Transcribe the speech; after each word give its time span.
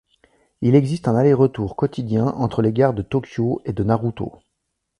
Il 0.61 0.73
existe 0.73 1.07
un 1.07 1.15
aller-retour 1.15 1.75
quotidien 1.75 2.25
entre 2.25 2.63
les 2.63 2.73
gares 2.73 2.95
de 2.95 3.03
Tokyo 3.03 3.61
et 3.65 3.71
Narutō. 3.71 4.31